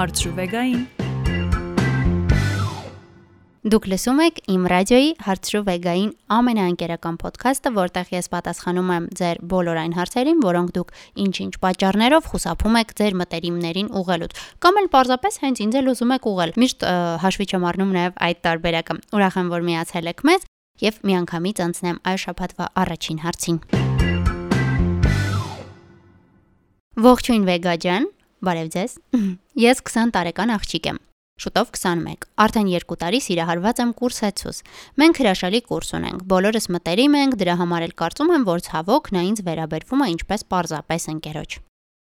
Հարցրու 0.00 0.30
Դուք 3.68 3.86
լսում 3.92 4.20
եք 4.24 4.38
Իմ 4.48 4.62
ռադիոյի 4.72 5.08
Հարցրու 5.26 5.60
վեգային 5.66 6.12
ամենաընկերական 6.36 7.18
ոդքասթը, 7.20 7.72
որտեղ 7.76 8.12
ես 8.14 8.30
պատասխանում 8.32 8.92
եմ 8.94 9.08
ձեր 9.20 9.40
բոլոր 9.50 9.80
այն 9.82 9.96
հարցերին, 9.98 10.38
որոնք 10.46 10.72
դուք 10.78 10.94
ինչ-ինչ 11.24 11.52
պատճառներով 11.66 12.30
խուսափում 12.32 12.78
եք 12.80 12.94
ձեր 12.96 13.18
մտերիմներին 13.20 13.90
ուղղելուց, 14.00 14.40
կամ 14.64 14.80
էլ 14.80 14.88
պարզապես 14.96 15.36
հենց 15.44 15.60
ինձ 15.68 15.76
էլ 15.80 15.90
ուզում 15.92 16.14
եք 16.16 16.30
ուղղել։ 16.30 16.54
Միշտ 16.64 16.86
հաշվի 17.20 17.46
չեմ 17.50 17.66
առնում 17.68 17.92
նաև 18.00 18.16
այդ 18.24 18.40
տարբերակը։ 18.48 18.96
Ուրախ 19.20 19.36
եմ, 19.36 19.52
որ 19.52 19.66
միացել 19.68 20.10
եք 20.16 20.24
մեզ 20.30 20.48
եւ 20.80 21.02
միանգամից 21.10 21.60
անցնեմ 21.60 22.00
այս 22.08 22.24
շաբաթվա 22.24 22.70
առաջին 22.80 23.20
հարցին։ 23.20 23.60
Ողջույն 27.00 27.44
Վեգա 27.50 27.74
ջան, 27.84 28.08
բարև 28.46 28.72
ձեզ։ 28.74 28.96
Ես 29.60 29.80
20 29.84 30.12
տարեկան 30.16 30.52
աղջիկ 30.56 30.90
եմ։ 30.90 31.00
Շուտով 31.40 31.70
21։ 31.72 32.26
Արդեն 32.44 32.68
2 32.68 32.96
տարի 33.00 33.20
սիրահարված 33.24 33.78
եմ 33.80 33.92
կուրսեցուս։ 34.00 34.58
Մենք 35.00 35.20
հրաշալի 35.20 35.60
կուրս 35.70 35.90
ունենք։ 35.96 36.24
Բոլորս 36.32 36.66
մտերիմ 36.74 37.16
ենք, 37.20 37.36
դրա 37.40 37.54
համար 37.60 37.86
էլ 37.86 37.94
կարծում 38.00 38.32
եմ, 38.36 38.44
որ 38.50 38.64
ցավոք 38.66 39.10
նա 39.16 39.22
ինձ 39.30 39.42
վերաբերվում 39.48 40.04
է 40.04 40.08
ինչպես 40.10 40.44
պարզապես 40.52 41.08
ընկերոջ։ 41.14 41.56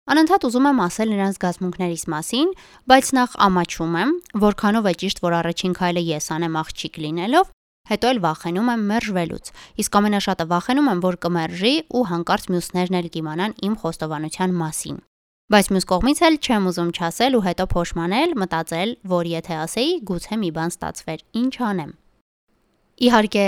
Անընդհատ 0.07 0.47
ուզում 0.47 0.67
եմ 0.71 0.79
ասել 0.87 1.09
նրանց 1.11 1.37
զգացմունքներիս 1.37 2.03
մասին, 2.13 2.51
բայց 2.87 3.09
նախ 3.17 3.33
ամաչում 3.43 3.97
եմ, 3.99 4.13
որքանով 4.47 4.87
է 4.87 4.93
ճիշտ, 5.03 5.19
որ 5.27 5.35
առաջին 5.43 5.73
քայլը 5.75 6.03
ես 6.07 6.27
անեմ 6.37 6.55
աղջիկ 6.63 6.99
լինելով, 7.03 7.51
հետո 7.91 8.13
էլ 8.15 8.23
վախենում 8.23 8.71
եմ 8.71 8.87
մերժվելուց։ 8.87 9.51
Իսկ 9.83 9.99
ամենաշատը 9.99 10.47
վախենում 10.55 10.89
եմ, 10.95 11.03
որ 11.07 11.19
կմերժի 11.27 11.75
ու 11.91 12.07
հանկարծ 12.07 12.49
մյուսներն 12.55 12.99
էլ 13.03 13.11
կիմանան 13.17 13.59
իմ 13.67 13.77
խոստովանության 13.83 14.57
մասին։ 14.63 15.03
Բայց 15.47 15.67
մյուս 15.71 15.85
կողմից 15.87 16.19
էլ 16.27 16.35
չեմ 16.43 16.65
ուզում 16.67 16.89
չասել 16.91 17.35
ու 17.37 17.43
հետո 17.45 17.65
փոշմանել, 17.71 18.31
մտածել, 18.41 18.89
որ 19.07 19.27
եթե 19.31 19.53
ասեի, 19.63 19.91
գուցե 20.09 20.39
մի 20.41 20.49
բան 20.57 20.73
ստացվեր։ 20.73 21.21
Ինչ 21.39 21.53
անեմ։ 21.67 21.93
Իհարկե, 23.07 23.45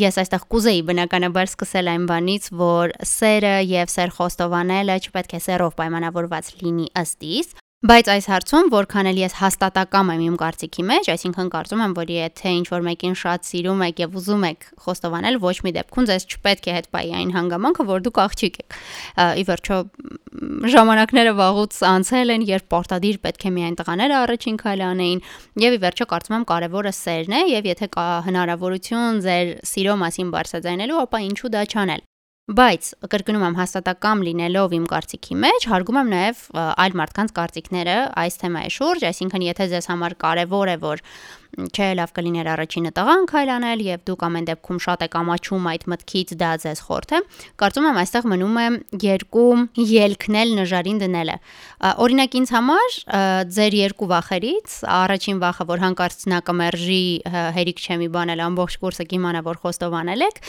ես 0.00 0.18
այստեղ 0.22 0.46
կուզեի 0.50 0.82
բնականաբար 0.88 1.50
սկսել 1.52 1.90
այն 1.92 2.08
բանից, 2.10 2.48
որ 2.58 2.94
սերը 3.06 3.54
եւ 3.70 3.92
սեր 3.94 4.14
խոստովանելը 4.16 4.96
չպետք 5.06 5.36
է 5.38 5.40
սերով 5.46 5.78
պայմանավորված 5.78 6.50
լինի 6.64 6.88
ըստ 7.06 7.26
իս, 7.30 7.54
Բայց 7.86 8.08
այս 8.10 8.26
հարցում 8.26 8.68
որքան 8.72 9.08
էլ 9.12 9.18
ես 9.20 9.34
հաստատակամ 9.38 10.08
եմ 10.10 10.22
իմ 10.24 10.36
կարծիքի 10.40 10.84
մեջ, 10.88 11.08
այսինքն 11.12 11.50
կարծում 11.52 11.82
եմ, 11.84 11.92
որ 11.94 12.08
եթե 12.10 12.54
ինչ 12.56 12.64
որ 12.72 12.86
մեկին 12.86 13.14
շատ 13.20 13.46
սիրում 13.46 13.84
եք 13.86 14.00
եւ 14.02 14.16
ուզում 14.18 14.46
եք 14.48 14.66
խոստովանել, 14.86 15.38
ոչ 15.44 15.54
մի 15.66 15.72
դեպքում 15.76 16.08
ձեզ 16.10 16.26
չպետք 16.26 16.66
է 16.66 16.74
հետ 16.76 16.88
պայի 16.96 17.12
այն 17.20 17.30
հանգամանքը, 17.36 17.86
որ 17.92 18.02
դուք 18.08 18.18
աղջիկ 18.24 18.58
եք։ 18.64 18.76
Ի 19.36 19.44
վերջո 19.52 19.78
ժամանակները 20.74 21.36
վաղուց 21.36 21.78
անցել 21.92 22.34
են, 22.34 22.48
երբ 22.50 22.66
պարտադիր 22.74 23.22
պետք 23.22 23.46
է 23.46 23.54
միայն 23.54 23.78
տղաները 23.78 24.18
առաջին 24.24 24.60
քայլը 24.66 24.86
անեին, 24.90 25.22
եւ 25.62 25.78
ի 25.78 25.80
վերջո 25.86 26.10
կարծում 26.10 26.36
եմ 26.40 26.50
կարեւորը 26.50 26.94
սերն 26.96 27.38
է 27.38 27.44
եւ 27.54 27.70
եթե 27.70 27.90
կա 27.94 28.08
հնարավորություն 28.26 29.24
ձեր 29.30 29.54
սիրո 29.76 29.96
մասին 30.02 30.34
բարձրաձայնելու, 30.34 31.00
ապա 31.06 31.24
ինչու 31.30 31.54
դա 31.54 31.66
չանել։ 31.70 32.06
Բայց 32.46 32.88
կրկնում 33.10 33.42
եմ 33.42 33.56
հաստատակամ 33.58 34.20
լինելով 34.22 34.74
իմ 34.76 34.84
կարծիքի 34.86 35.36
մեջ, 35.42 35.64
հարգում 35.66 35.96
եմ 35.98 36.10
նաև 36.12 36.42
այլ 36.54 36.92
մարդկանց 37.00 37.32
կարծիքները 37.38 37.96
այս 38.22 38.38
թեմայի 38.42 38.70
շուրջ, 38.76 39.06
այսինքն 39.08 39.44
եթե 39.48 39.66
ձեզ 39.72 39.88
համար 39.90 40.14
կարևոր 40.22 40.70
է, 40.70 40.76
որ 40.84 41.02
չէ, 41.56 41.88
լավ 41.96 42.12
կլիներ 42.16 42.48
առաջինը 42.52 42.90
տղան 42.96 43.26
քայլանել 43.30 43.82
եւ 43.86 44.00
դուք 44.08 44.24
ամեն 44.26 44.48
դեպքում 44.50 44.80
շատ 44.86 45.04
եք 45.06 45.16
ամաչում 45.20 45.68
այդ 45.72 45.84
մտքից 45.92 46.32
դա 46.40 46.50
ձեզ 46.66 46.82
խորթ 46.86 47.14
է։ 47.16 47.20
Կարծում 47.62 47.86
եմ 47.86 48.00
այստեղ 48.02 48.28
մնում 48.32 48.56
է 48.56 48.66
երկու 49.06 49.52
ելքնել 49.86 50.52
նժարին 50.60 51.00
դնելը։ 51.02 51.36
Օրինակ 52.06 52.36
ինձ 52.40 52.52
համար 52.56 52.96
ձեր 53.56 53.76
երկու 53.76 54.08
վախերից 54.12 54.76
առաջին 54.96 55.40
վախը, 55.42 55.66
որ 55.70 55.82
հանկարծ 55.86 56.26
նա 56.32 56.38
կմերժի 56.46 57.04
հերիք 57.56 57.82
չէ 57.86 57.96
մի 58.00 58.08
բան 58.16 58.32
էլ 58.36 58.42
ամբողջ 58.46 58.76
կուրսը 58.82 59.06
կիմանա 59.12 59.42
որ 59.46 59.60
խոստովանել 59.62 60.26
եք, 60.26 60.40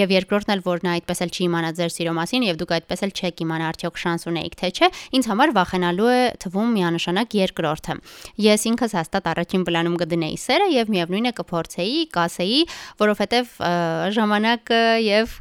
եւ 0.00 0.14
երկրորդն 0.16 0.54
էլ 0.56 0.62
որ 0.66 0.84
նա 0.86 0.94
այդպես 0.96 1.22
էլ 1.26 1.34
չի 1.36 1.42
իմանա 1.46 1.70
ձեր 1.76 1.92
սիրո 1.96 2.14
մասին 2.16 2.46
եւ 2.46 2.60
դուք 2.62 2.74
այդպես 2.76 3.04
էլ 3.06 3.12
չեք 3.16 3.42
իմանա 3.46 3.66
արդյոք 3.66 4.00
շանս 4.06 4.26
ունեիք 4.30 4.56
թե 4.56 4.70
չէ, 4.76 4.88
ինձ 5.16 5.28
համար 5.30 5.54
վախենալու 5.56 6.10
է 6.16 6.20
թվում 6.46 6.70
միանշանակ 6.76 7.36
երկրորդը։ 7.36 7.96
Ես 8.46 8.66
ինքս 8.70 8.96
հաստատ 8.96 9.30
առաջին 9.32 9.66
պլանում 9.66 9.98
կդնեմ 10.00 10.15
կդնեի 10.16 10.36
սերը 10.40 10.66
եւ 10.72 10.92
միևնույնն 10.94 11.28
է 11.28 11.32
կփորձեի, 11.36 11.98
կասեի, 12.16 12.60
որովհետեւ 13.02 13.50
ժամանակը 14.16 14.80
եւ 15.04 15.34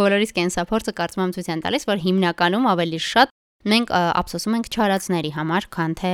բոլորիս 0.00 0.34
կենսափորձը 0.36 0.94
կարծում 1.00 1.24
եմ 1.26 1.34
ցույց 1.36 1.50
են 1.54 1.62
տալիս, 1.66 1.86
որ 1.86 2.02
հիմնականում 2.06 2.66
ավելի 2.72 3.00
շատ 3.06 3.32
մենք 3.66 3.92
ափսոսում 3.96 4.56
ենք 4.56 4.66
չարածների 4.74 5.30
համար, 5.36 5.68
քան 5.76 5.96
թե 6.00 6.10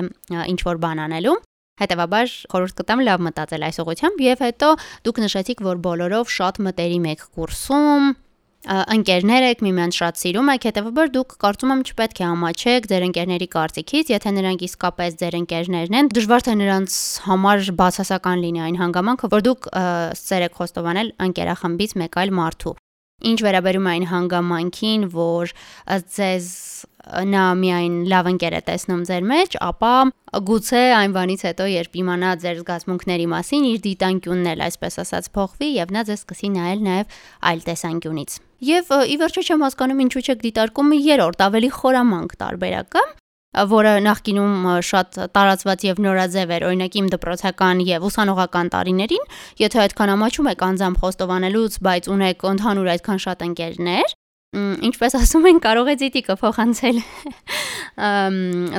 ինչ 0.52 0.60
որ 0.68 0.82
բան 0.82 1.02
անելու։ 1.06 1.38
Հետևաբար 1.82 2.32
խորհուրդ 2.52 2.74
կտամ 2.78 3.00
լավ 3.08 3.22
մտածել 3.26 3.62
այս 3.66 3.78
ուղությամբ 3.82 4.20
եւ 4.22 4.42
հետո 4.44 4.68
դուք 5.08 5.20
նշեցիք, 5.24 5.62
որ 5.66 5.80
բոլորով 5.86 6.32
շատ 6.32 6.60
մտերիմ 6.68 7.06
եք 7.12 7.22
կուրսում, 7.32 8.04
ընկերներ 8.62 9.44
եք, 9.48 9.62
միմյանց 9.66 9.96
շատ 9.98 10.18
սիրում 10.20 10.50
եք, 10.52 10.66
հետեւաբար 10.68 11.08
դուք 11.16 11.32
կարծում 11.42 11.72
եմ 11.74 11.80
չպետք 11.82 12.20
է 12.22 12.26
ամաչեք 12.28 12.86
ձեր 12.92 13.06
ընկերների 13.08 13.48
կարծիքից, 13.54 14.12
եթե 14.14 14.32
նրանք 14.38 14.62
իսկապես 14.68 15.16
ձեր 15.22 15.36
ընկերներն 15.40 15.98
են, 15.98 16.10
դժվար 16.14 16.46
թե 16.46 16.54
նրանց 16.62 16.98
համար 17.26 17.66
բացասական 17.82 18.44
լինի 18.46 18.62
այն 18.62 18.78
հանգամանքը, 18.82 19.32
որ 19.34 19.44
դուք 19.50 19.68
սեր 20.22 20.46
եք 20.46 20.62
խոստովանել 20.62 21.12
ընկերախմբից 21.26 21.96
մեկ 22.02 22.18
այլ 22.22 22.34
մարդու։ 22.38 22.74
Ինչ 23.22 23.38
վերաբերում 23.46 23.86
է 23.86 23.90
այն 23.92 24.06
հանգամանքին, 24.10 25.02
որ 25.14 25.52
ձեզ 26.14 26.46
նա 27.02 27.44
միայն 27.58 27.94
լավ 28.10 28.28
ընկեր 28.32 28.54
է 28.58 28.60
տեսնում 28.68 29.00
ձեր 29.08 29.24
մեջ, 29.30 29.56
ապա 29.68 29.94
գուցե 30.48 30.82
այն 30.98 31.14
բանից 31.16 31.40
հետո, 31.48 31.64
երբ 31.72 31.96
իմանա 32.02 32.34
ձեր 32.42 32.60
զգացմունքների 32.62 33.26
մասին, 33.32 33.66
իր 33.72 33.80
դիտանկյունն 33.86 34.50
էլ 34.52 34.62
այսպես 34.68 35.00
ասած 35.02 35.30
փոխվի 35.36 35.70
եւ 35.82 35.96
նա 35.96 36.04
ձեզ 36.08 36.22
սկսի 36.22 36.52
նայել 36.56 36.84
նաեւ 36.86 37.16
այլ 37.52 37.64
տեսանկյունից։ 37.66 38.38
Եվ 38.62 38.94
ի 39.02 39.16
վերջո 39.22 39.42
չեմ 39.42 39.66
հասկանում 39.66 40.04
ինչու 40.06 40.22
չեք 40.22 40.46
դիտարկում 40.46 40.94
երրորդ 41.02 41.44
ավելի 41.48 41.70
խորամանկ 41.82 42.38
տարբերակը, 42.42 43.02
որը 43.52 43.92
նախկինում 44.06 44.54
շատ 44.88 45.18
տարածված 45.36 45.82
եւ 45.84 45.98
նորաձև 46.06 46.52
էր, 46.56 46.64
օրինակ 46.70 46.94
իմ 47.02 47.08
դպրոցական 47.12 47.82
եւ 47.84 48.06
ուսանողական 48.08 48.72
տարիներին, 48.72 49.26
եթե 49.60 49.82
այդքան 49.82 50.12
ամաչում 50.14 50.50
եք 50.52 50.64
անձամբ 50.70 51.02
խոստովանելուց, 51.02 51.76
բայց 51.84 52.08
ունեք 52.16 52.46
ընդհանուր 52.52 52.92
այդքան 52.96 53.22
շատ 53.26 53.44
ընկերներ, 53.50 54.16
ինչպես 54.52 55.14
ասում 55.16 55.46
են, 55.48 55.58
կարող 55.64 55.88
է 55.88 55.94
դիտիկը 56.02 56.34
փոխանցել 56.42 56.98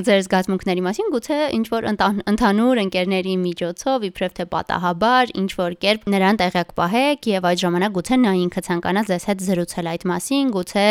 ձեր 0.05 0.19
զգացմունքների 0.25 0.83
մասին, 0.85 1.07
գուցե 1.15 1.37
ինչ 1.57 1.65
որ 1.73 1.87
ընդհանուր 2.29 2.81
ընկերների 2.83 3.33
միջոցով 3.41 4.05
իբրև 4.09 4.35
թե 4.37 4.45
պատահաբար 4.53 5.33
ինչ 5.41 5.49
որ 5.57 5.77
կերպ 5.85 6.05
նրան 6.13 6.39
տեղյակ 6.43 6.75
պահեք 6.77 7.29
եւ 7.33 7.47
այդ 7.49 7.63
ժամանակ 7.63 7.95
գուցե 7.97 8.19
նա 8.21 8.33
ինքը 8.43 8.63
ցանկանա 8.69 9.03
ձեզ 9.09 9.25
հետ 9.33 9.43
զրուցել 9.49 9.89
այդ 9.93 10.05
մասին, 10.13 10.53
գուցե 10.53 10.85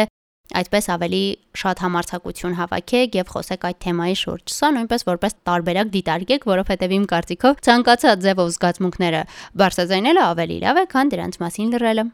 այդպես 0.53 0.89
ավելի 0.93 1.25
շատ 1.63 1.83
համարցակություն 1.87 2.57
հավաքեք 2.59 3.15
եւ 3.23 3.31
խոսեք 3.33 3.67
այդ 3.71 3.79
թեմայի 3.87 4.17
շուրջ։ 4.23 4.53
Սա 4.53 4.71
նույնպես 4.77 5.07
որպես 5.09 5.37
տարբերակ 5.49 5.93
դիտարկեք, 5.97 6.49
որովհետեւ 6.53 6.97
իմ 6.99 7.07
կարծիքով 7.13 7.63
ցանկացած 7.69 8.27
ձևով 8.27 8.51
զգացմունքները 8.59 9.23
բարձրաձայնելը 9.63 10.27
ավելի 10.33 10.59
լավ 10.67 10.83
է, 10.83 10.85
քան 10.93 11.15
դրանց 11.15 11.41
մասին 11.47 11.73
լռելը։ 11.73 12.07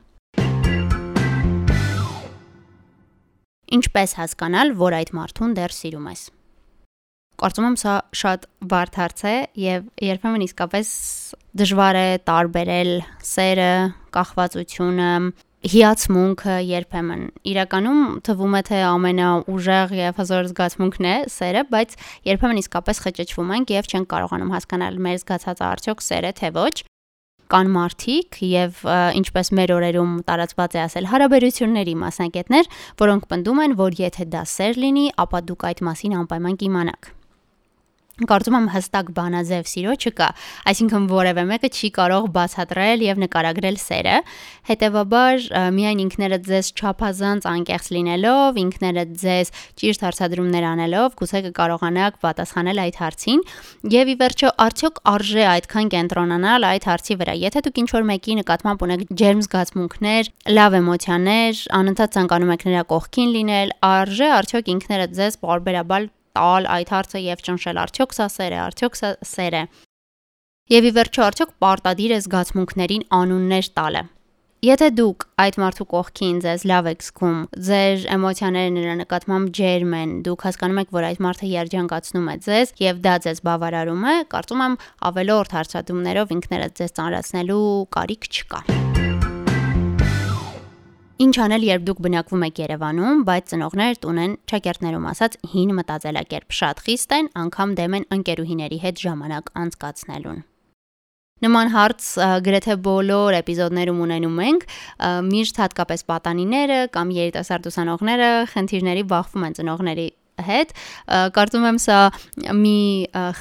Ինչպես 3.69 4.15
հասկանալ, 4.19 4.75
որ 4.81 4.97
այդ 4.99 5.11
մարդուն 5.19 5.55
դեռ 5.59 5.75
սիրում 5.77 6.07
ես։ 6.09 6.23
Կարծում 7.39 7.67
եմ 7.69 7.77
սա 7.79 7.93
շատ 8.19 8.47
բարդ 8.71 8.97
հարց 8.99 9.21
է 9.29 9.35
եւ 9.63 9.85
երբեմն 10.09 10.45
իսկապես 10.49 10.89
դժվար 11.61 11.99
է 11.99 12.07
տարբերել 12.27 12.91
սերը, 13.29 13.69
կախվածությունը, 14.17 15.13
հիացմունքը 15.69 16.57
երբեմն 16.67 17.23
իրականում 17.53 18.03
թվում 18.27 18.53
է 18.59 18.61
թե 18.69 18.81
ամենաուժեղ 18.89 19.95
եւ 19.99 20.21
հզոր 20.23 20.51
զգացմունքն 20.53 21.09
է 21.11 21.15
սերը, 21.35 21.65
բայց 21.75 21.97
երբեմն 22.31 22.61
իսկապես 22.63 23.03
խճճվում 23.07 23.51
ենք 23.59 23.73
եւ 23.75 23.91
չենք 23.91 24.11
կարողանում 24.13 24.53
հասկանալ 24.55 25.01
մեր 25.03 25.19
զգացածը 25.23 25.67
արդյոք 25.69 26.05
սեր 26.09 26.29
է 26.31 26.33
թե 26.39 26.53
ոչ 26.59 26.75
կան 27.53 27.71
մարդիկ 27.75 28.41
եւ 28.49 28.83
ինչպես 29.21 29.53
մեր 29.59 29.75
օրերում 29.79 30.17
տարածված 30.29 30.79
է 30.79 30.83
ասել 30.87 31.13
հարաբերությունների 31.13 31.95
մասնակիցներ, 32.07 32.73
որոնք 33.05 33.31
պնդում 33.33 33.63
են, 33.67 33.79
որ 33.83 34.03
եթե 34.07 34.29
դա 34.33 34.43
սեր 34.57 34.83
լինի, 34.87 35.07
ապա 35.27 35.45
դուք 35.53 35.71
այդ 35.73 35.87
մասին 35.91 36.19
անպայման 36.23 36.61
կիմանաք 36.65 37.15
Կարծում 38.19 38.55
եմ 38.59 38.65
հստակ 38.75 39.11
բանաձև 39.15 39.69
սիրո 39.71 39.93
չկա, 39.95 40.27
այսինքն 40.71 41.05
որևէ 41.13 41.43
մեկը 41.47 41.69
չի 41.71 41.91
կարող 41.99 42.25
բացատրել 42.35 43.05
եւ 43.07 43.21
նկարագրել 43.23 43.79
սերը։ 43.79 44.17
Հետևաբար 44.69 45.45
միայն 45.79 46.03
ինքներդ 46.03 46.49
ձեզ 46.49 46.71
չափազանց 46.83 47.47
անկեղծ 47.53 47.87
լինելով, 47.95 48.59
ինքներդ 48.65 49.13
ձեզ 49.23 49.53
ճիշտ 49.79 50.05
հարցադրումներ 50.09 50.67
անելով, 50.73 51.15
գուցե 51.23 51.43
կկարողանաք 51.47 52.19
պատասխանել 52.27 52.83
այդ 52.89 52.99
հարցին 52.99 53.41
եւ 53.95 54.11
ի 54.11 54.17
վերջո 54.19 54.53
արդյոք 54.67 55.01
արժե 55.15 55.47
այդքան 55.55 55.93
կենտրոնանալ 55.95 56.69
այդ 56.75 56.91
հարցի 56.91 57.19
վրա։ 57.23 57.39
Եթե 57.47 57.65
դուք 57.69 57.81
ինչ 57.87 57.89
որ 57.95 58.09
մեկի 58.11 58.39
նկատմամբ 58.43 58.85
ունեք 58.89 59.07
ջերմ 59.23 59.43
զգացմունքներ, 59.47 60.31
լավ 60.59 60.79
էմոցիաներ, 60.83 61.65
անընդհատ 61.79 62.15
ցանկանում 62.19 62.55
եք 62.59 62.69
նրա 62.69 62.85
կողքին 62.93 63.35
լինել, 63.39 63.75
արժե 63.95 64.31
արդյոք 64.39 64.73
ինքներդ 64.75 65.19
ձեզ 65.19 65.43
բարբերաբար 65.45 66.09
տալ 66.39 66.69
այդ 66.79 66.93
հարցը 66.95 67.23
եւ 67.25 67.43
ճնշել 67.49 67.81
արդյոք 67.83 68.15
սա 68.15 68.27
սեր 68.35 68.55
է, 68.55 68.61
արդյոք 68.69 68.99
սա 68.99 69.11
սեր 69.27 69.57
է։ 69.59 69.63
Եվ 70.69 70.87
ի 70.89 70.93
վերջո 70.99 71.25
արդյոք 71.25 71.53
պարտադիր 71.65 72.15
է 72.15 72.21
զգացմունքներին 72.29 73.05
անուններ 73.19 73.69
տալը։ 73.79 74.03
Եթե 74.59 74.87
դուք 74.99 75.25
այդ 75.39 75.57
մարդու 75.63 75.85
կողքին 75.93 76.39
ձեզ 76.43 76.63
լավ 76.67 76.87
եք 76.91 77.05
զգում, 77.07 77.37
ձեր 77.69 78.07
էմոցիաները 78.17 78.73
նրա 78.75 78.97
նկատմամբ 79.01 79.53
ջերմ 79.59 79.95
են, 80.01 80.17
դուք 80.27 80.45
հասկանում 80.49 80.83
եք, 80.83 80.91
որ 80.99 81.07
այդ 81.13 81.23
մարդը 81.29 81.53
երջանկացնում 81.53 82.27
է 82.35 82.37
ձեզ 82.49 82.75
եւ 82.83 83.01
դա 83.07 83.15
ձեզ 83.29 83.43
բավարարում 83.47 84.05
է, 84.11 84.17
կարծում 84.35 84.67
եմ 84.67 84.77
ավելորդ 85.13 85.57
հարցադրումներով 85.61 86.37
ինքներդ 86.41 86.79
ձեզ 86.83 86.99
ծանրացնելու 86.99 87.65
կարիք 87.95 88.31
չկա։ 88.35 88.88
Ինչ 91.19 91.35
անել, 91.43 91.65
երբ 91.67 91.87
դուք 91.89 92.01
բնակվում 92.05 92.43
եք 92.47 92.59
Երևանում, 92.63 93.23
բայց 93.27 93.49
ծնողներդ 93.51 94.05
ունեն 94.07 94.35
ճակերտներում 94.53 95.07
ասած 95.11 95.33
հին 95.51 95.73
մտածելակերպ, 95.75 96.55
շատ 96.59 96.83
խիստ 96.85 97.15
են, 97.17 97.31
անգամ 97.43 97.73
դեմ 97.81 97.97
են 97.99 98.07
ընկերուհիների 98.15 98.79
հետ 98.85 99.03
ժամանակ 99.03 99.51
անցկացնելուն։ 99.63 100.39
Նման 101.43 101.73
հարց 101.75 102.07
գրեթե 102.47 102.77
բոլոր 102.87 103.39
էպիզոդներում 103.41 103.99
ունենում 104.07 104.39
ենք, 104.47 104.69
միշտ 105.33 105.61
հատկապես 105.65 106.07
պատանիները 106.07 106.79
կամ 106.95 107.13
երիտասարդ 107.19 107.69
ուսանողները 107.73 108.31
խնդիրների 108.55 109.05
բախվում 109.11 109.49
են 109.49 109.59
ծնողների 109.59 110.09
հետ 110.39 110.75
կարծում 111.35 111.69
եմ 111.73 111.79
սա 111.83 112.01
մի 112.63 112.79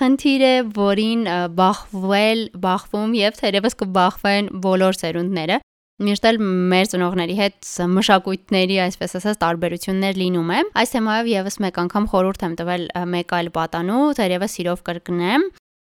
խնդիր 0.02 0.50
է, 0.50 0.54
որին 0.82 1.24
բախվել, 1.62 2.44
բախվում 2.66 3.18
եւ 3.22 3.42
թերևս 3.44 3.82
կբախվեն 3.86 4.54
բոլոր 4.66 5.02
ծերունդները 5.06 5.62
Միշտ 5.98 6.26
էլ 6.30 6.36
մեր 6.70 6.90
ծնողների 6.92 7.36
հետ 7.40 7.70
մշակույթների, 7.90 8.76
այսպես 8.84 9.18
ասած, 9.18 9.38
տարբերություններ 9.42 10.20
լինում 10.22 10.52
է։ 10.54 10.60
Այս 10.78 10.92
թեմայով 10.94 11.30
եւս 11.32 11.58
մեկ 11.66 11.80
անգամ 11.84 12.10
խորհուրդ 12.12 12.44
եմ 12.46 12.58
տվել 12.60 12.84
մեկ 13.18 13.34
այլ 13.38 13.50
պատանու, 13.56 14.04
թերևս 14.20 14.58
սիրով 14.60 14.84
կրկնեմ, 14.92 15.48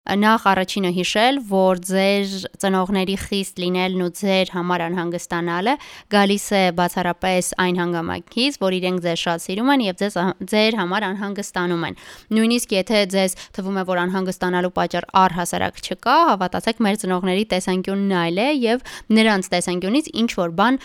նախ 0.09 0.45
առաջինը 0.49 0.91
հիշել, 0.97 1.39
որ 1.51 1.81
ձեր 1.85 2.31
ծնողների 2.63 3.17
խիստ 3.21 3.59
լինելն 3.61 4.05
ու 4.07 4.09
ձեր 4.17 4.53
համար 4.55 4.85
անհանգստանալը 4.87 5.75
գալիս 6.15 6.47
է 6.59 6.63
բացառապես 6.79 7.51
այն 7.65 7.81
հանգամանքից, 7.83 8.59
որ 8.63 8.77
իրենք 8.79 9.03
ձեզ 9.05 9.23
շատ 9.25 9.45
սիրում 9.45 9.73
են 9.75 9.85
եւ 9.85 9.99
ձեզ 10.01 10.17
ձեր 10.53 10.79
համար 10.79 11.07
անհանգստանում 11.09 11.85
են։ 11.89 11.99
Նույնիսկ 12.39 12.75
եթե 12.79 13.03
ձեզ 13.13 13.37
թվում 13.59 13.77
է, 13.77 13.85
որ 13.93 14.03
անհանգստանալու 14.09 14.73
պատճառ 14.79 15.09
առհասարակ 15.29 15.83
չկա, 15.85 16.17
հավատացեք, 16.33 16.83
մեր 16.89 16.99
ծնողների 17.05 17.45
տեսանկյունն 17.53 18.17
այլ 18.23 18.39
է 18.39 18.49
եւ 18.65 18.89
նրանց 19.13 19.53
տեսանկյունից 19.53 20.11
ինչ 20.25 20.31
որ 20.41 20.57
բան 20.63 20.81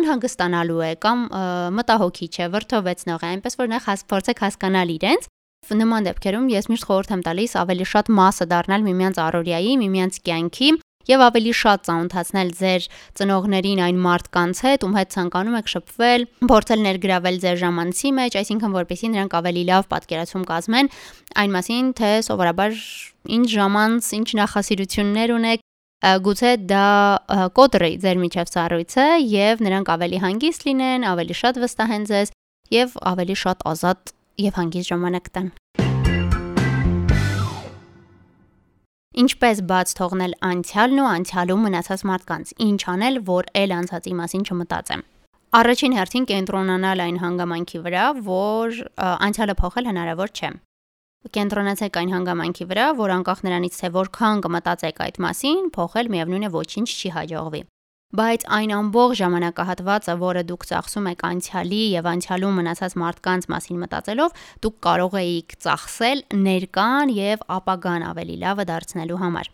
անհանգստանալու 0.00 0.82
է 0.88 0.92
կամ 1.04 1.28
մտահոգիչ 1.78 2.34
է, 2.40 2.50
վրթովեցնող 2.54 3.24
է, 3.24 3.32
այնպես 3.34 3.60
որ 3.60 3.72
նախ 3.74 3.88
փորձեք 4.08 4.44
հասկանալ 4.48 4.98
իրենց 4.98 5.33
Նման 5.72 6.08
դեպքերում 6.08 6.48
ես 6.52 6.68
միշտ 6.72 6.86
խորհուրդ 6.88 7.12
եմ 7.14 7.22
տալիս 7.24 7.54
ավելի 7.64 7.86
շատ 7.94 8.10
մասը 8.18 8.46
դառնալ 8.52 8.84
միմյանց 8.84 9.20
առօրյայի, 9.24 9.72
միմյանց 9.84 10.18
կյանքի 10.28 10.70
եւ 11.04 11.24
ավելի 11.24 11.52
շատ 11.58 11.82
ծանոթացնել 11.84 12.50
ձեր 12.58 12.86
ծնողներին 13.20 13.82
այն 13.84 13.98
մարդկանց 14.04 14.60
հետ, 14.64 14.86
ում 14.88 14.94
հետ 14.98 15.10
ցանկանում 15.14 15.58
եք 15.58 15.68
շփվել, 15.74 16.22
փորձել 16.48 16.80
ներգրավել 16.84 17.36
ձեր 17.44 17.58
ժամանցի 17.60 18.12
մեջ, 18.18 18.38
այսինքն 18.40 18.76
որպեսզի 18.78 19.10
նրանք 19.14 19.36
ավելի 19.40 19.64
լավ 19.68 19.88
պատկերացում 19.92 20.46
կազմեն 20.48 20.90
այն 21.44 21.54
մասին, 21.54 21.92
թե 22.00 22.10
սովորաբար 22.24 22.80
ինչ 23.36 23.46
ժամանց, 23.54 24.10
ինչ 24.18 24.28
նախասիրություններ 24.40 25.34
ունեք, 25.34 25.64
գուցե 26.24 26.50
դա 26.68 26.86
կոտրի 27.56 27.92
ձեր 28.04 28.18
միջև 28.24 28.50
ծառույցը 28.54 29.06
եւ 29.34 29.62
նրանք 29.64 29.92
ավելի 29.94 30.18
հանգիստ 30.24 30.66
լինեն, 30.68 31.06
ավելի 31.14 31.36
շատ 31.40 31.60
վստահեն 31.64 32.04
ձեզ 32.10 32.34
եւ 32.74 32.98
ավելի 33.12 33.36
շատ 33.44 33.64
ազատ 33.72 34.12
եւ 34.40 34.56
հանգիստ 34.58 34.90
ժամանակ 34.90 35.28
տան։ 35.34 35.50
Ինչպես 39.14 39.60
բաց 39.70 39.90
թողնել 39.94 40.32
անցյալն 40.42 41.00
ու 41.00 41.08
անցյալում 41.10 41.60
մնացած 41.68 42.00
մարդկանց։ 42.10 42.48
Ինչ 42.66 42.80
անել, 42.94 43.18
որ 43.28 43.50
ել 43.60 43.74
անցածի 43.78 44.14
մասին 44.20 44.46
չմտածեմ։ 44.48 45.04
Առաջին 45.54 45.92
հերթին 45.94 46.24
կենտրոնանալ 46.30 47.02
այն 47.04 47.20
հանգամանքի 47.22 47.80
վրա, 47.84 48.06
որ 48.26 48.80
անցյալը 49.14 49.54
փոխել 49.60 49.90
հնարավոր 49.92 50.34
չէ։ 50.34 50.50
Կենտրոնացեք 51.34 52.00
այն 52.02 52.10
հանգամանքի 52.14 52.66
վրա, 52.74 52.88
որ 52.98 53.14
անկախ 53.14 53.44
նրանից 53.46 53.78
թե 53.80 53.92
որքան 53.94 54.42
կմտածեք 54.44 54.98
այդ 55.06 55.22
մասին, 55.24 55.62
փոխել 55.78 56.10
միևնույն 56.16 56.48
է 56.50 56.52
ոչինչ 56.58 56.88
չի 56.90 57.14
հաջողվի 57.14 57.62
բայց 58.14 58.44
այն 58.54 58.72
ամբողջ 58.78 59.18
ժամանակահատվածը, 59.20 60.14
որը 60.20 60.42
դուք 60.50 60.64
ծախսում 60.70 61.08
եք 61.10 61.24
անցյալի 61.28 61.80
եւ 61.94 62.08
անցյալում 62.12 62.58
մնացած 62.60 62.94
մարդկանց 63.02 63.48
մասին 63.54 63.80
մտածելով, 63.82 64.38
դուք 64.62 64.76
կարող 64.86 65.16
եք 65.24 65.56
ծախսել 65.64 66.22
ներկան 66.44 67.14
եւ 67.18 67.44
ապագան 67.58 68.06
ավելի 68.14 68.36
լավը 68.44 68.66
դարձնելու 68.70 69.20
համար։ 69.24 69.50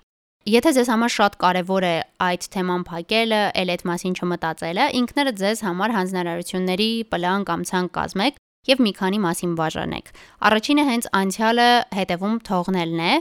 Եթե 0.51 0.71
ձեզ 0.77 0.89
համար 0.89 1.13
շատ 1.15 1.35
կարևոր 1.41 1.85
է 1.85 1.97
այդ 2.27 2.45
թեման 2.53 2.85
փակելը, 2.89 3.41
ել 3.61 3.73
այդ 3.75 3.83
մասին 3.91 4.15
չմտածելը, 4.21 4.85
ինքներդ 5.01 5.41
ձեզ 5.41 5.59
համար 5.69 5.93
հանձնարարությունների 5.97 6.93
պլան 7.13 7.45
կամ 7.51 7.67
ցանկ 7.71 7.93
կազմեք 7.97 8.41
եւ 8.71 8.81
մի 8.85 8.93
քանի 9.01 9.21
մասին 9.25 9.53
բաժանեք։ 9.61 10.09
Առաջինը 10.49 10.85
հենց 10.91 11.11
անցյալը 11.21 11.69
հետևում 12.01 12.41
թողնելն 12.49 13.05
է, 13.05 13.13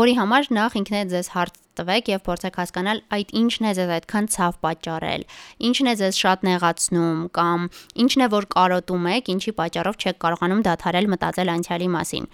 որի 0.00 0.14
համար 0.20 0.48
նախ 0.56 0.76
ինքներդ 0.80 1.12
ձեզ 1.12 1.28
հարց 1.36 1.60
տվեք 1.80 2.12
եւ 2.12 2.22
փորձեք 2.28 2.60
հասկանալ 2.60 3.02
այդ 3.16 3.34
ինչն 3.40 3.68
է 3.70 3.72
ձեզ 3.80 3.92
այդքան 3.96 4.30
ցավ 4.36 4.60
պատճառել, 4.64 5.26
ինչն 5.70 5.90
է 5.90 5.94
ձեզ 6.00 6.20
շատ 6.20 6.46
նեղացնում 6.50 7.20
կամ 7.40 7.68
ինչն 8.04 8.24
է 8.24 8.28
որ 8.36 8.48
կարոտում 8.54 9.10
եք, 9.16 9.30
ինչի 9.34 9.52
պատճառով 9.60 10.00
չեք 10.00 10.20
կարողանում 10.24 10.64
դադարել 10.70 11.10
մտածել 11.16 11.54
անցյալի 11.56 11.88
մասին 11.96 12.30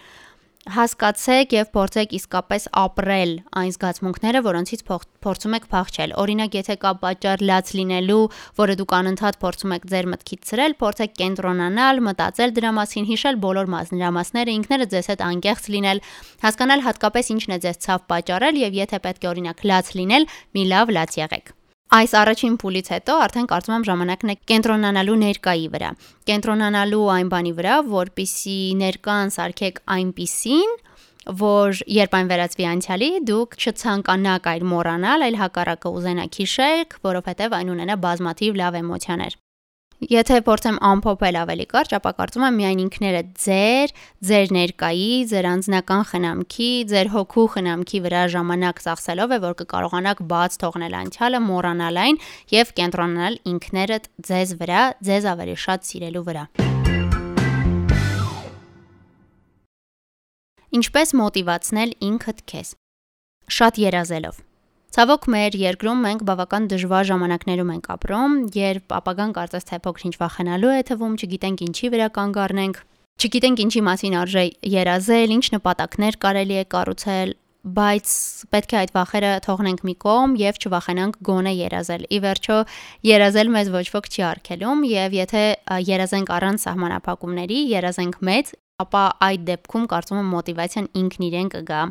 հասկացեք 0.67 1.53
եւ 1.55 1.69
փորձեք 1.77 2.13
իսկապես 2.19 2.65
ապրել 2.81 3.33
այն 3.61 3.73
զգացմունքները, 3.77 4.41
որոնցից 4.47 4.81
փորձում 5.23 5.57
եք 5.59 5.67
փախչել։ 5.71 6.15
Օրինակ, 6.23 6.57
եթե 6.59 6.77
կա 6.83 6.93
պատճառ 7.03 7.45
լաց 7.51 7.71
լինելու, 7.79 8.19
որը 8.61 8.77
դուք 8.83 8.95
անընդհատ 8.99 9.39
փորձում 9.47 9.75
եք 9.77 9.87
ձեր 9.95 10.09
մտքից 10.13 10.51
ցրել, 10.51 10.77
փորձեք 10.83 11.15
կենտրոնանալ, 11.23 12.03
մտածել 12.11 12.57
դրա 12.59 12.73
մասին, 12.83 13.09
հիշել 13.15 13.41
բոլոր 13.47 13.71
մասնավորները, 13.77 14.57
ինքները 14.59 14.89
ձեզ 14.97 15.11
հետ 15.15 15.27
անկեղծ 15.31 15.71
լինել, 15.77 16.03
հասկանալ 16.47 16.87
հատկապես 16.91 17.31
ինչն 17.37 17.55
է 17.57 17.61
ձեզ 17.67 17.79
ցավ 17.87 18.09
պատճառել 18.11 18.65
եւ 18.67 18.81
եթե 18.83 19.05
պետք 19.07 19.23
է 19.23 19.31
օրինակ 19.33 19.69
լաց 19.71 19.95
լինել, 20.03 20.29
մի 20.57 20.67
լավ 20.75 20.99
լաց 20.99 21.23
եղեք։ 21.23 21.56
Այս 21.87 22.13
առաջին 22.19 22.55
փուլից 22.59 22.89
հետո 22.91 23.15
արդեն 23.23 23.47
կարծում 23.51 23.75
եմ 23.77 23.85
ժամանակն 23.87 24.33
է 24.33 24.35
կենտրոնանալու 24.51 25.19
ներկայի 25.21 25.69
վրա։ 25.75 25.91
Կենտրոնանալու 26.31 27.05
այն 27.15 27.31
բանի 27.31 27.53
վրա, 27.61 27.77
որpիսի 27.93 28.59
ներկան 28.83 29.33
սարքեք 29.37 29.81
այնպիսին, 29.97 30.75
որ 31.47 31.81
երբ 32.01 32.19
այն 32.19 32.31
վերածվի 32.35 32.69
անցյալի, 32.75 33.11
դուք 33.31 33.57
չցանկանաք 33.63 34.51
այլ 34.51 34.69
մոռանալ, 34.75 35.27
այլ 35.31 35.41
հակառակը 35.47 35.97
ուզենաք 36.01 36.39
հիշեք, 36.43 37.01
որովհետև 37.07 37.59
այն 37.63 37.75
ունենա 37.77 38.01
բազմաթիվ 38.03 38.63
լավ 38.67 38.81
էմոցիաներ։ 38.83 39.43
Եթե 39.97 40.43
փորձեմ 40.45 40.77
ամփոփել 40.85 41.37
ավելի 41.41 41.65
կարճ, 41.71 41.93
ապա 41.97 42.11
կարծում 42.19 42.43
եմ 42.45 42.57
միայն 42.61 42.81
ինքներդ 42.83 43.29
ձեր, 43.41 43.93
ձեր 44.29 44.51
ներկայի, 44.53 45.13
ձեր 45.31 45.47
անձնական 45.49 46.03
խնամքի, 46.11 46.69
ձեր 46.93 47.09
հոգու 47.15 47.45
խնամքի 47.55 48.01
վրա 48.05 48.25
ժամանակ 48.37 48.83
ծախսելով 48.85 49.33
է, 49.33 49.39
որ 49.47 49.55
կկարողանաք 49.63 50.21
բաց 50.29 50.59
թողնել 50.61 50.97
անցյալը, 51.01 51.41
մոռանալ 51.49 52.01
այն 52.05 52.21
եւ 52.53 52.73
կենտրոնանալ 52.77 53.39
ինքներդ 53.57 54.11
ձեզ 54.29 54.53
վրա, 54.61 54.83
ձեզ 55.01 55.29
ավելի 55.33 55.57
շատ 55.65 55.89
սիրելու 55.89 56.25
վրա։ 56.29 56.45
Ինչպես 60.77 61.17
մոտիվացնել 61.25 61.97
ինքդ 62.05 62.45
քեզ։ 62.53 62.77
Շատ 63.49 63.81
երազելով 63.81 64.45
Ցավոք 64.95 65.27
մեր 65.33 65.57
երկրում 65.61 66.05
մենք 66.07 66.23
բավական 66.29 66.69
դժվար 66.71 67.09
ժամանակներում 67.11 67.73
ենք 67.75 67.89
ապրում, 67.97 68.37
երբ 68.57 68.95
ապագան 68.99 69.33
կարծես 69.37 69.67
թե 69.71 69.79
փոքր-ինչ 69.87 70.15
վախենալու 70.21 70.71
է 70.77 70.85
թվում, 70.91 71.17
չգիտենք 71.21 71.65
ինչի 71.67 71.91
վրա 71.97 72.07
կանգ 72.17 72.39
առնենք, 72.47 72.79
չգիտենք 73.17 73.65
ինչի 73.67 73.83
մասին 73.91 74.17
արժե 74.23 74.45
երազել, 74.77 75.35
ինչ 75.37 75.47
նպատակներ 75.57 76.19
կարելի 76.27 76.57
է 76.57 76.65
կառուցել, 76.77 77.35
բայց 77.67 78.11
պետք 78.55 78.73
է 78.73 78.79
այդ 78.81 78.93
վախերը 78.95 79.31
թողնենք 79.47 79.81
մի 79.89 79.95
կողմ 80.05 80.35
եւ 80.39 80.61
չվախենանք 80.63 81.17
գոնե 81.27 81.55
երազել։ 81.61 82.05
Ի 82.07 82.19
վերջո, 82.27 82.59
երազել 83.11 83.51
մեզ 83.57 83.73
ոչ 83.75 83.87
ոք 83.97 84.11
չի 84.13 84.27
արգելում 84.31 84.85
եւ 84.93 85.17
եթե 85.19 85.45
երազենք 85.91 86.35
առանց 86.37 86.67
սահմանափակումների, 86.67 87.59
երազենք 87.75 88.21
մեծ, 88.31 88.53
ապա 88.87 89.07
այդ 89.31 89.49
դեպքում 89.51 89.89
կարծում 89.97 90.23
եմ 90.23 90.31
մոտիվացիան 90.37 90.93
ինքն 91.03 91.27
իրեն 91.31 91.51
կգա։ 91.57 91.83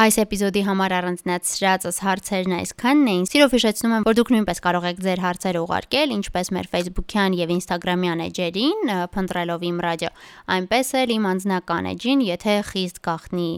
Այս 0.00 0.16
էպիզոդի 0.22 0.60
համար 0.64 0.92
առանձնացրածս 0.96 1.98
հարցերն 2.00 2.52
այսքանն 2.56 3.08
էին։ 3.10 3.24
Սիրով 3.28 3.54
հիշեցնում 3.56 3.94
եմ, 3.96 4.04
որ 4.06 4.16
դուք 4.16 4.30
նույնպես 4.32 4.60
կարող 4.64 4.84
եք 4.90 5.00
ձեր 5.04 5.20
հարցերը 5.24 5.60
ուղարկել, 5.60 6.14
ինչպես 6.14 6.50
մեր 6.56 6.68
Facebook-յան 6.74 7.36
եւ 7.36 7.52
Instagram-յան 7.56 8.22
էջերին, 8.24 8.92
փնտրելով 9.12 9.66
իմ 9.68 9.82
ռադիո, 9.84 10.10
այնպես 10.56 10.92
էլ 11.00 11.12
իմ 11.16 11.26
անձնական 11.30 11.90
էջին, 11.90 12.22
եթե 12.30 12.54
խիստ 12.70 13.02
գախնի 13.10 13.50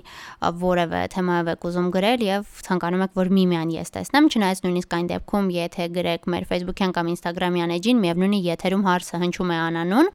որևէ 0.66 1.02
թեմայով 1.14 1.52
եք 1.52 1.68
ուզում 1.70 1.92
գրել 1.94 2.26
եւ 2.26 2.56
ցանկանում 2.66 3.06
եք, 3.06 3.14
որ 3.22 3.30
միմյան 3.38 3.76
ես 3.76 3.94
տեսնեմ, 4.02 4.32
չնայած 4.32 4.64
նույնիսկ 4.66 4.98
այն 4.98 5.12
դեպքում, 5.12 5.52
եթե 5.62 5.88
գրեք 6.00 6.26
մեր 6.32 6.48
Facebook-յան 6.50 6.96
կամ 6.98 7.12
Instagram-յան 7.12 7.76
էջին, 7.78 8.02
միևնույնն 8.02 8.34
է 8.34 8.42
եթերում 8.50 8.86
հարցը 8.90 9.22
հնչում 9.22 9.52
է 9.52 9.60
անանուն, 9.62 10.12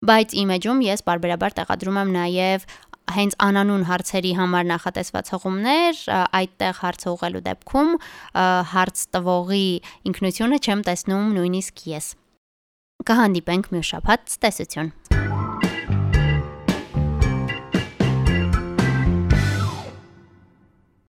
բայց 0.00 0.32
իմեջում 0.40 0.78
ես 0.80 1.02
բարբերաբար 1.04 1.54
տեղադրում 1.58 1.98
եմ 2.00 2.12
նաև 2.14 2.62
հենց 3.16 3.36
անանուն 3.46 3.84
հարցերի 3.90 4.32
համար 4.38 4.68
նախատեսված 4.70 5.32
հղումներ, 5.34 6.00
այդտեղ 6.40 6.80
հարցը 6.84 7.08
ուղղելու 7.14 7.44
դեպքում 7.50 7.92
հարց 8.74 9.04
տվողի 9.16 9.66
ինքնությունը 10.12 10.60
չեմ 10.60 10.86
տեսնում 10.90 11.28
նույնիսկ 11.40 11.84
ես։ 11.90 12.14
Կհանդիպենք 13.10 13.70
մյուս 13.74 13.92
շաբաթ, 13.94 14.34
տեսություն։ 14.44 14.90